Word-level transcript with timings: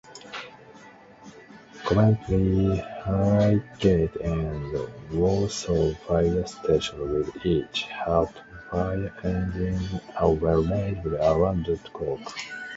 Coventry, 1.85 2.75
Highgate 3.03 4.15
and 4.15 4.89
Walsall 5.13 5.93
fire 5.93 6.43
stations 6.47 6.97
will 6.99 7.31
each 7.45 7.83
have 7.83 8.33
two 8.33 8.41
fire 8.71 9.13
engines 9.23 10.01
available 10.19 11.17
around-the-clock. 11.17 12.33